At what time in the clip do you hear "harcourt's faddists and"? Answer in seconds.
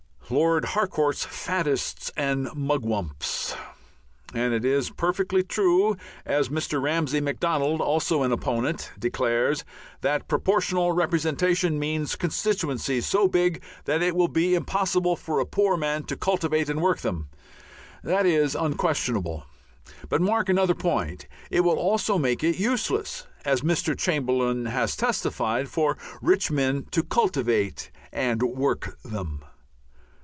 0.63-2.47